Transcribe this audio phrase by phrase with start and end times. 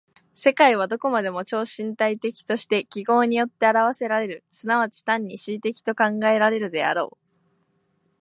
[0.33, 7.17] 世界はどこまでも超身体的として記号によって表現せられる、即ち単に思惟的と考えられるであろう。